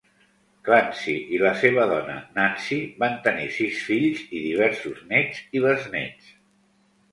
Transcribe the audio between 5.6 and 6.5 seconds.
i besnéts.